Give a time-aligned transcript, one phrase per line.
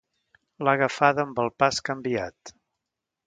[0.67, 2.55] L'ha agafada amb el pas canviat.